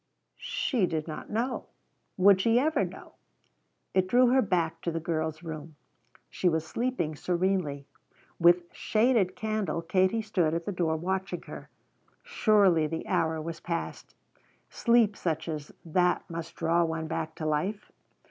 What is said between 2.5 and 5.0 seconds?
ever know? It drew her back to the